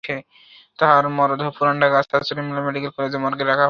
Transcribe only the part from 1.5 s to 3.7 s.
পুরান ঢাকার sir Salimullah medical college মর্গে রাখা হয়েছে।